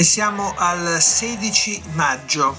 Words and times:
E 0.00 0.02
siamo 0.02 0.54
al 0.56 0.96
16 0.98 1.82
maggio. 1.92 2.56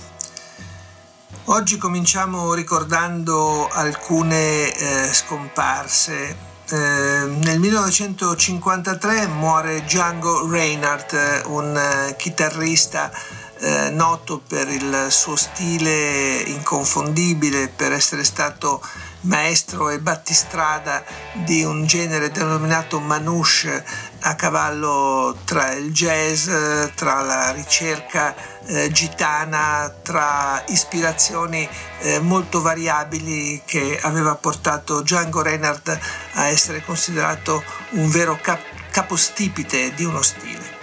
Oggi 1.45 1.79
cominciamo 1.79 2.53
ricordando 2.53 3.67
alcune 3.67 4.71
eh, 4.71 5.11
scomparse. 5.11 6.37
Eh, 6.69 6.75
nel 6.75 7.57
1953 7.57 9.25
muore 9.25 9.81
Django 9.81 10.47
Reinhardt, 10.47 11.45
un 11.47 11.75
eh, 11.75 12.15
chitarrista 12.15 13.11
eh, 13.57 13.89
noto 13.89 14.39
per 14.47 14.69
il 14.69 15.07
suo 15.09 15.35
stile 15.35 16.43
inconfondibile, 16.45 17.69
per 17.69 17.91
essere 17.91 18.23
stato 18.23 18.79
maestro 19.21 19.89
e 19.89 19.99
battistrada 19.99 21.03
di 21.33 21.63
un 21.63 21.85
genere 21.85 22.31
denominato 22.31 22.99
manouche 22.99 23.83
a 24.21 24.35
cavallo 24.35 25.37
tra 25.45 25.73
il 25.73 25.91
jazz, 25.91 26.49
tra 26.95 27.21
la 27.21 27.51
ricerca 27.51 28.35
eh, 28.65 28.91
gitana, 28.91 29.93
tra 30.01 30.63
ispirazioni 30.67 31.67
eh, 31.99 32.19
molto 32.19 32.61
variabili 32.61 33.61
che 33.65 33.99
aveva 34.01 34.35
portato 34.35 35.01
Django 35.01 35.41
Reinhardt 35.41 35.99
a 36.33 36.45
essere 36.47 36.83
considerato 36.83 37.63
un 37.91 38.09
vero 38.09 38.37
cap- 38.41 38.89
capostipite 38.91 39.93
di 39.93 40.03
uno 40.03 40.21
stile. 40.21 40.79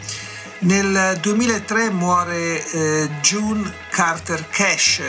Nel 0.60 1.18
2003 1.20 1.90
muore 1.90 2.68
eh, 2.70 3.08
June 3.20 3.72
Carter 3.90 4.48
Cash, 4.48 5.00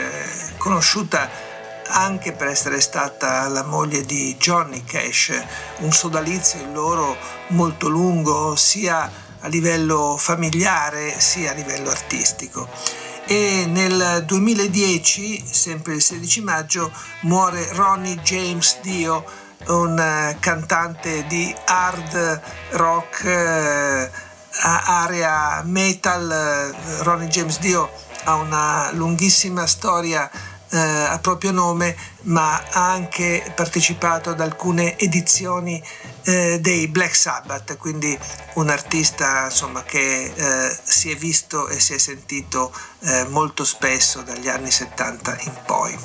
conosciuta 0.58 1.49
anche 1.90 2.32
per 2.32 2.48
essere 2.48 2.80
stata 2.80 3.48
la 3.48 3.64
moglie 3.64 4.04
di 4.04 4.36
Johnny 4.38 4.84
Cash, 4.84 5.32
un 5.78 5.92
sodalizio 5.92 6.60
il 6.60 6.72
loro 6.72 7.16
molto 7.48 7.88
lungo 7.88 8.54
sia 8.56 9.10
a 9.40 9.48
livello 9.48 10.16
familiare 10.16 11.18
sia 11.18 11.50
a 11.50 11.54
livello 11.54 11.90
artistico. 11.90 12.68
E 13.26 13.64
nel 13.66 14.24
2010, 14.26 15.44
sempre 15.46 15.94
il 15.94 16.02
16 16.02 16.42
maggio, 16.42 16.90
muore 17.22 17.68
Ronnie 17.72 18.16
James 18.16 18.78
Dio, 18.80 19.24
un 19.66 19.98
eh, 19.98 20.36
cantante 20.40 21.26
di 21.26 21.54
hard 21.66 22.40
rock, 22.70 23.24
eh, 23.24 24.10
area 24.62 25.62
metal. 25.64 26.74
Ronnie 27.02 27.28
James 27.28 27.58
Dio 27.58 27.88
ha 28.24 28.34
una 28.34 28.90
lunghissima 28.92 29.66
storia 29.66 30.28
eh, 30.70 30.78
a 30.78 31.18
proprio 31.18 31.50
nome, 31.50 31.96
ma 32.22 32.62
ha 32.70 32.90
anche 32.90 33.52
partecipato 33.54 34.30
ad 34.30 34.40
alcune 34.40 34.98
edizioni 34.98 35.82
eh, 36.24 36.58
dei 36.60 36.88
Black 36.88 37.14
Sabbath, 37.14 37.76
quindi 37.76 38.16
un 38.54 38.68
artista 38.68 39.44
insomma, 39.44 39.82
che 39.82 40.32
eh, 40.34 40.78
si 40.82 41.10
è 41.10 41.16
visto 41.16 41.68
e 41.68 41.80
si 41.80 41.94
è 41.94 41.98
sentito 41.98 42.72
eh, 43.00 43.26
molto 43.28 43.64
spesso 43.64 44.22
dagli 44.22 44.48
anni 44.48 44.70
70 44.70 45.38
in 45.40 45.52
poi. 45.66 45.98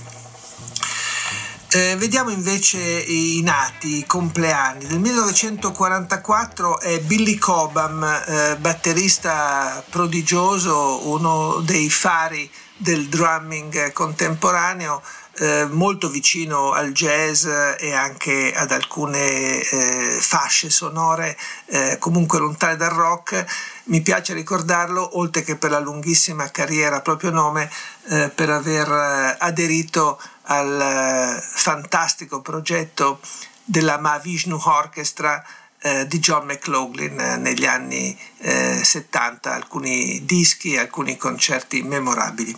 Eh, 1.75 1.97
vediamo 1.97 2.29
invece 2.29 2.79
i 2.79 3.41
nati, 3.43 3.97
i 3.97 4.05
compleanni. 4.05 4.85
Nel 4.85 4.99
1944 4.99 6.79
è 6.79 7.01
Billy 7.01 7.35
Cobham, 7.35 8.01
eh, 8.03 8.55
batterista 8.57 9.83
prodigioso, 9.89 11.09
uno 11.09 11.59
dei 11.65 11.89
fari 11.89 12.49
del 12.77 13.07
drumming 13.07 13.91
contemporaneo, 13.93 15.01
eh, 15.37 15.65
molto 15.65 16.09
vicino 16.09 16.71
al 16.71 16.91
jazz 16.91 17.45
e 17.45 17.93
anche 17.93 18.53
ad 18.55 18.71
alcune 18.71 19.61
eh, 19.61 20.17
fasce 20.19 20.69
sonore 20.69 21.37
eh, 21.65 21.97
comunque 21.99 22.39
lontane 22.39 22.75
dal 22.75 22.91
rock. 22.91 23.45
Mi 23.85 24.01
piace 24.01 24.33
ricordarlo, 24.33 25.17
oltre 25.17 25.43
che 25.43 25.55
per 25.55 25.71
la 25.71 25.79
lunghissima 25.79 26.49
carriera 26.51 27.01
proprio 27.01 27.31
nome, 27.31 27.69
eh, 28.09 28.29
per 28.29 28.49
aver 28.49 28.87
eh, 28.87 29.35
aderito 29.39 30.19
al 30.43 30.81
eh, 30.81 31.41
fantastico 31.41 32.41
progetto 32.41 33.19
della 33.63 33.97
Mahavishnu 33.97 34.59
Orchestra 34.63 35.43
eh, 35.85 36.07
di 36.07 36.17
John 36.17 36.47
McLaughlin 36.47 37.19
eh, 37.19 37.37
negli 37.37 37.67
anni 37.67 38.17
eh, 38.39 38.83
70, 38.83 39.53
alcuni 39.53 40.25
dischi, 40.25 40.77
alcuni 40.77 41.15
concerti 41.15 41.83
memorabili. 41.83 42.57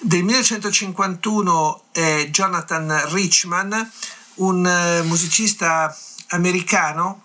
Del 0.00 0.22
1951 0.22 1.82
è 1.92 2.28
Jonathan 2.30 3.10
Richman, 3.10 3.90
un 4.36 4.66
eh, 4.66 5.02
musicista 5.02 5.94
americano 6.28 7.20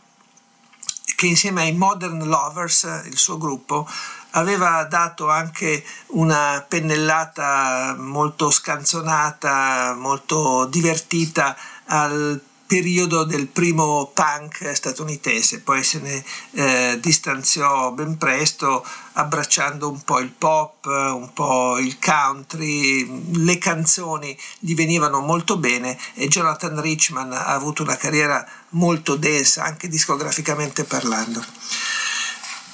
che 1.15 1.27
insieme 1.27 1.61
ai 1.61 1.73
Modern 1.73 2.21
Lovers, 2.27 3.03
il 3.05 3.17
suo 3.17 3.37
gruppo, 3.37 3.87
aveva 4.31 4.83
dato 4.83 5.29
anche 5.29 5.85
una 6.07 6.65
pennellata 6.67 7.95
molto 7.97 8.51
scanzonata, 8.51 9.95
molto 9.97 10.65
divertita 10.65 11.57
al 11.85 12.41
periodo 12.69 13.23
del 13.23 13.47
primo 13.47 14.11
punk 14.13 14.75
statunitense, 14.75 15.61
poi 15.61 15.83
se 15.83 15.99
ne 16.01 16.23
eh, 16.51 16.99
distanziò 17.01 17.91
ben 17.93 18.15
presto 18.15 18.85
abbracciando 19.13 19.89
un 19.89 20.03
po' 20.03 20.19
il 20.19 20.29
pop, 20.29 20.85
un 20.85 21.31
po' 21.33 21.79
il 21.79 21.97
country, 21.97 23.43
le 23.43 23.57
canzoni 23.57 24.37
gli 24.59 24.75
venivano 24.75 25.19
molto 25.19 25.57
bene 25.57 25.97
e 26.13 26.27
Jonathan 26.27 26.79
Richman 26.79 27.33
ha 27.33 27.47
avuto 27.47 27.81
una 27.81 27.97
carriera 27.97 28.47
molto 28.69 29.15
densa 29.15 29.63
anche 29.63 29.87
discograficamente 29.87 30.83
parlando. 30.83 31.43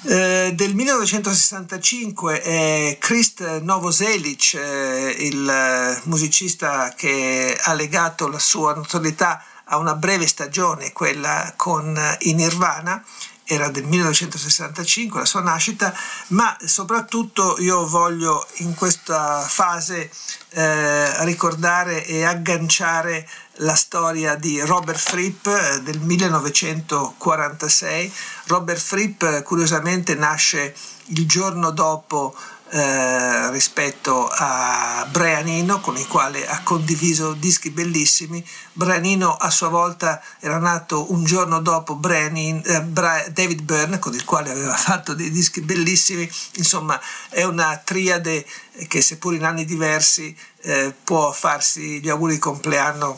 Eh, 0.08 0.52
del 0.54 0.76
1965 0.76 2.42
è 2.42 2.98
Krist 3.00 3.62
Novoselic, 3.62 4.54
eh, 4.56 5.16
il 5.20 6.02
musicista 6.04 6.94
che 6.96 7.58
ha 7.60 7.74
legato 7.74 8.28
la 8.28 8.38
sua 8.38 8.76
notorietà 8.76 9.42
a 9.66 9.78
una 9.78 9.96
breve 9.96 10.28
stagione, 10.28 10.92
quella 10.92 11.54
con 11.56 11.98
i 12.20 12.34
Nirvana, 12.34 13.04
era 13.48 13.70
del 13.70 13.86
1965 13.86 15.20
la 15.20 15.26
sua 15.26 15.42
nascita, 15.42 15.96
ma 16.30 16.58
soprattutto 16.66 17.58
io 17.60 17.88
voglio 17.88 18.44
in 18.58 18.74
questa 18.74 19.42
fase 19.42 20.10
eh, 20.50 21.24
ricordare 21.26 22.04
e 22.06 22.24
agganciare 22.24 23.30
la 23.60 23.76
storia 23.76 24.34
di 24.36 24.60
Robert 24.62 24.98
Fripp 24.98 25.46
eh, 25.46 25.80
del 25.84 26.00
1946. 26.00 28.12
Robert 28.48 28.82
Fripp 28.82 29.24
curiosamente 29.44 30.16
nasce 30.16 30.76
il 31.10 31.28
giorno 31.28 31.70
dopo 31.70 32.36
eh, 32.76 33.52
rispetto 33.52 34.28
a 34.30 35.08
Brianino 35.10 35.80
con 35.80 35.96
il 35.96 36.06
quale 36.08 36.46
ha 36.46 36.60
condiviso 36.62 37.32
dischi 37.32 37.70
bellissimi. 37.70 38.46
Brianino 38.74 39.34
a 39.34 39.50
sua 39.50 39.70
volta 39.70 40.22
era 40.42 40.58
nato 40.58 41.14
un 41.14 41.24
giorno 41.24 41.62
dopo 41.62 41.96
Brianin, 41.96 42.62
eh, 42.66 42.82
Bra- 42.82 43.30
David 43.30 43.62
Byrne 43.62 43.98
con 43.98 44.14
il 44.14 44.26
quale 44.26 44.52
aveva 44.52 44.76
fatto 44.76 45.14
dei 45.14 45.32
dischi 45.32 45.62
bellissimi, 45.62 46.30
insomma 46.56 47.00
è 47.30 47.44
una 47.44 47.82
triade 47.82 48.46
che 48.90 49.02
seppur 49.02 49.34
in 49.36 49.46
anni 49.46 49.64
diversi 49.64 50.36
eh, 50.64 50.94
può 51.02 51.32
farsi 51.32 52.02
gli 52.02 52.10
auguri 52.10 52.34
di 52.34 52.40
compleanno 52.40 53.18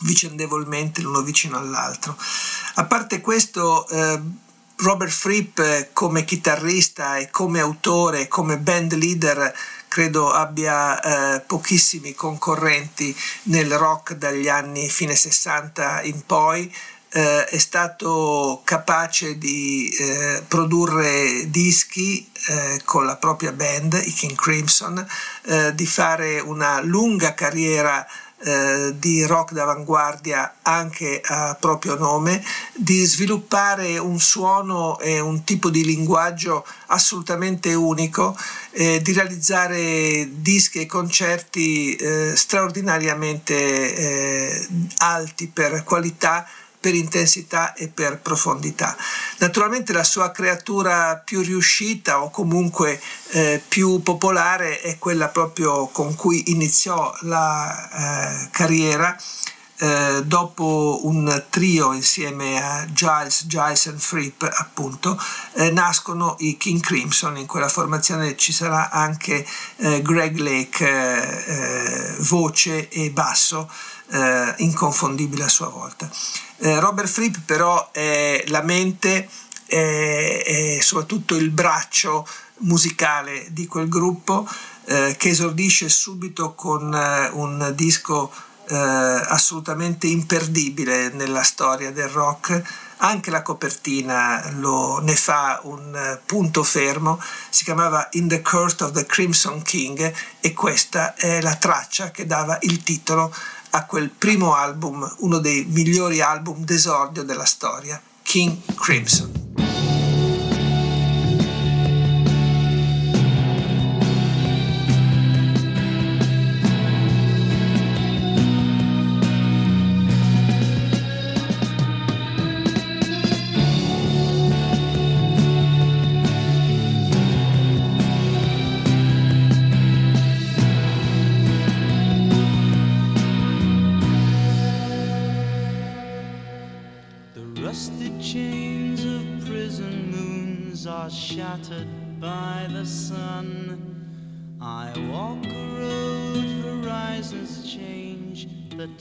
vicendevolmente 0.00 1.02
l'uno 1.02 1.22
vicino 1.22 1.56
all'altro. 1.56 2.16
A 2.74 2.84
parte 2.84 3.20
questo, 3.20 3.86
eh, 3.88 4.20
Robert 4.82 5.12
Fripp 5.12 5.60
come 5.92 6.24
chitarrista 6.24 7.16
e 7.16 7.30
come 7.30 7.60
autore, 7.60 8.26
come 8.26 8.58
band 8.58 8.94
leader, 8.94 9.54
credo 9.86 10.32
abbia 10.32 11.36
eh, 11.36 11.40
pochissimi 11.42 12.14
concorrenti 12.14 13.16
nel 13.44 13.78
rock 13.78 14.14
dagli 14.14 14.48
anni 14.48 14.88
fine 14.88 15.14
60 15.14 16.02
in 16.02 16.26
poi. 16.26 16.74
Eh, 17.14 17.44
è 17.44 17.58
stato 17.58 18.62
capace 18.64 19.38
di 19.38 19.88
eh, 19.90 20.42
produrre 20.48 21.48
dischi 21.48 22.28
eh, 22.48 22.80
con 22.84 23.06
la 23.06 23.16
propria 23.16 23.52
band, 23.52 24.02
i 24.04 24.12
King 24.12 24.34
Crimson, 24.34 25.06
eh, 25.44 25.74
di 25.76 25.86
fare 25.86 26.40
una 26.40 26.80
lunga 26.80 27.34
carriera 27.34 28.04
eh, 28.44 28.94
di 28.98 29.24
rock 29.24 29.52
d'avanguardia 29.52 30.56
anche 30.62 31.20
a 31.24 31.56
proprio 31.58 31.96
nome, 31.96 32.44
di 32.74 33.04
sviluppare 33.04 33.98
un 33.98 34.18
suono 34.18 34.98
e 34.98 35.20
un 35.20 35.44
tipo 35.44 35.70
di 35.70 35.84
linguaggio 35.84 36.64
assolutamente 36.86 37.74
unico, 37.74 38.36
eh, 38.72 39.00
di 39.00 39.12
realizzare 39.12 40.28
dischi 40.32 40.80
e 40.80 40.86
concerti 40.86 41.94
eh, 41.94 42.32
straordinariamente 42.34 43.54
eh, 43.94 44.68
alti 44.98 45.46
per 45.48 45.84
qualità 45.84 46.46
per 46.82 46.96
intensità 46.96 47.74
e 47.74 47.86
per 47.86 48.18
profondità. 48.18 48.96
Naturalmente 49.38 49.92
la 49.92 50.02
sua 50.02 50.32
creatura 50.32 51.16
più 51.24 51.40
riuscita 51.40 52.22
o 52.22 52.30
comunque 52.30 53.00
eh, 53.30 53.62
più 53.66 54.02
popolare 54.02 54.80
è 54.80 54.98
quella 54.98 55.28
proprio 55.28 55.86
con 55.86 56.16
cui 56.16 56.50
iniziò 56.50 57.14
la 57.20 58.42
eh, 58.42 58.48
carriera. 58.50 59.16
Eh, 59.76 60.22
dopo 60.24 61.00
un 61.04 61.44
trio 61.50 61.92
insieme 61.92 62.62
a 62.62 62.86
Giles, 62.92 63.46
Giles 63.46 63.86
and 63.86 63.98
Fripp 63.98 64.42
appunto 64.44 65.20
eh, 65.54 65.72
nascono 65.72 66.36
i 66.38 66.56
King 66.56 66.80
Crimson 66.80 67.36
in 67.36 67.46
quella 67.46 67.68
formazione 67.68 68.36
ci 68.36 68.52
sarà 68.52 68.90
anche 68.90 69.44
eh, 69.78 70.00
Greg 70.00 70.38
Lake 70.38 72.16
voce 72.20 72.88
e 72.90 73.10
basso 73.10 73.68
inconfondibile 74.58 75.44
a 75.44 75.48
sua 75.48 75.68
volta 75.68 76.08
eh, 76.62 76.80
Robert 76.80 77.08
Fripp 77.08 77.36
però 77.44 77.90
è 77.92 78.44
la 78.48 78.62
mente 78.62 79.28
e 79.66 80.80
soprattutto 80.82 81.34
il 81.34 81.48
braccio 81.48 82.26
musicale 82.58 83.46
di 83.50 83.66
quel 83.66 83.88
gruppo 83.88 84.46
eh, 84.84 85.14
che 85.16 85.28
esordisce 85.28 85.88
subito 85.88 86.54
con 86.54 86.92
eh, 86.92 87.30
un 87.32 87.72
disco 87.74 88.32
eh, 88.68 88.76
assolutamente 88.76 90.06
imperdibile 90.06 91.10
nella 91.10 91.42
storia 91.42 91.92
del 91.92 92.08
rock. 92.08 92.62
Anche 92.98 93.30
la 93.30 93.42
copertina 93.42 94.50
lo, 94.58 94.98
ne 95.00 95.16
fa 95.16 95.60
un 95.64 95.94
eh, 95.94 96.20
punto 96.24 96.62
fermo, 96.62 97.20
si 97.50 97.64
chiamava 97.64 98.08
In 98.12 98.28
the 98.28 98.42
Court 98.42 98.80
of 98.82 98.92
the 98.92 99.06
Crimson 99.06 99.62
King 99.62 100.12
e 100.40 100.52
questa 100.52 101.14
è 101.14 101.40
la 101.40 101.56
traccia 101.56 102.10
che 102.10 102.26
dava 102.26 102.58
il 102.62 102.82
titolo 102.82 103.34
a 103.74 103.86
quel 103.86 104.10
primo 104.10 104.54
album, 104.54 105.10
uno 105.18 105.38
dei 105.38 105.64
migliori 105.68 106.20
album 106.20 106.64
d'esordio 106.64 107.22
della 107.22 107.46
storia, 107.46 108.00
King 108.22 108.56
Crimson. 108.74 109.41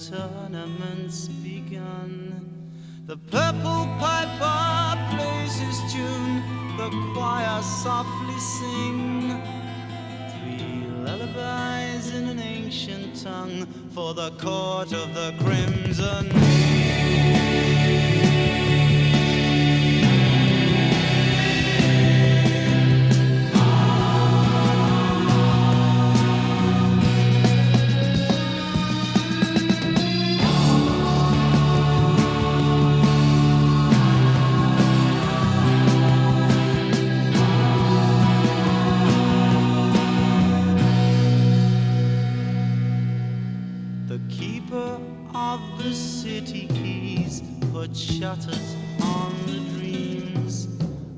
Tournament's 0.09 1.27
begun. 1.27 2.49
The 3.05 3.17
purple 3.17 3.87
piper 3.99 5.15
plays 5.15 5.55
his 5.57 5.93
tune, 5.93 6.41
the 6.77 6.89
choir 7.13 7.61
softly 7.61 8.39
sing. 8.39 9.41
Three 10.31 10.85
lullabies 11.05 12.13
in 12.15 12.29
an 12.29 12.39
ancient 12.39 13.21
tongue 13.21 13.65
for 13.93 14.13
the 14.13 14.31
court 14.31 14.91
of 14.91 15.13
the 15.13 15.35
crimson. 15.39 16.40
Shutters 48.21 48.75
on 49.01 49.33
the 49.47 49.59
dreams. 49.73 50.67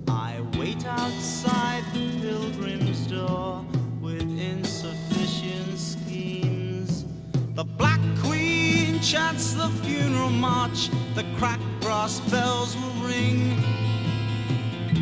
I 0.08 0.42
wait 0.58 0.86
outside 0.86 1.84
the 1.94 2.10
pilgrim's 2.22 3.08
door 3.08 3.66
with 4.02 4.22
insufficient 4.22 5.78
schemes. 5.78 7.06
The 7.56 7.66
Black 7.66 8.00
Queen 8.24 9.02
chants 9.02 9.54
the 9.54 9.68
funeral 9.84 10.30
march, 10.30 10.90
the 11.14 11.26
cracked 11.38 11.62
brass 11.82 12.22
bells 12.32 12.76
will 12.78 13.08
ring 13.08 13.62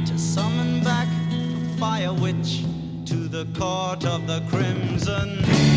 to 0.05 0.17
summon 0.17 0.83
back 0.83 1.07
the 1.29 1.79
fire 1.79 2.13
witch 2.13 2.63
to 3.05 3.27
the 3.27 3.45
court 3.59 4.05
of 4.05 4.25
the 4.25 4.41
crimson. 4.49 5.70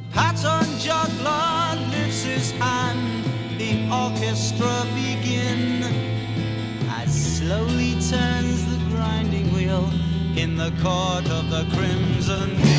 The 0.00 0.14
pattern 0.14 0.78
juggler 0.78 1.90
lifts 1.90 2.22
his 2.22 2.50
hand, 2.52 3.24
the 3.58 3.88
orchestra 3.92 4.86
begin 4.94 5.82
as 6.88 7.38
slowly 7.38 7.92
turns 7.94 8.64
the 8.66 8.78
grinding 8.90 9.52
wheel 9.52 9.90
in 10.36 10.56
the 10.56 10.70
court 10.82 11.28
of 11.30 11.50
the 11.50 11.66
crimson. 11.76 12.69